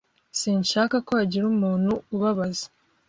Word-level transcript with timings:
Sinshaka 0.39 0.95
ko 1.05 1.11
hagira 1.19 1.45
umuntu 1.53 1.91
ubabaza 2.15 2.65